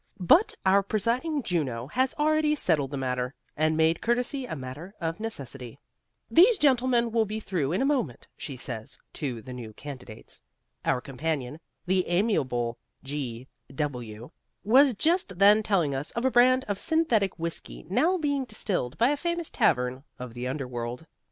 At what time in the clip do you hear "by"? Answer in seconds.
18.97-19.09